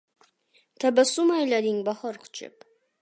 Tabassum 0.83 1.33
aylading 1.35 1.77
bahor 1.91 2.21
quchib! 2.25 2.67